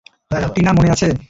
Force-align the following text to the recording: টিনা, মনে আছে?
টিনা, 0.55 0.71
মনে 0.71 0.89
আছে? 0.91 1.07